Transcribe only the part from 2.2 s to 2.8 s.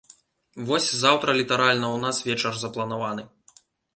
вечар